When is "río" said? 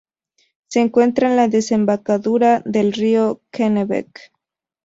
2.91-3.39